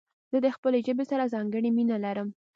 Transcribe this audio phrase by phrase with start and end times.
[0.31, 2.29] زه د خپلي ژبي سره ځانګړي مينه لرم.